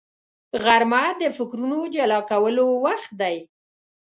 غرمه 0.63 1.03
د 1.21 1.23
فکرونو 1.37 1.79
جلا 1.95 2.19
کولو 2.31 2.65
وخت 2.85 3.09
دی 3.21 3.37